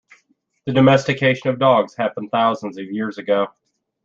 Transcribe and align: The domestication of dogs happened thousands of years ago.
The 0.65 0.73
domestication 0.73 1.51
of 1.51 1.59
dogs 1.59 1.95
happened 1.95 2.31
thousands 2.31 2.79
of 2.79 2.85
years 2.85 3.19
ago. 3.19 3.49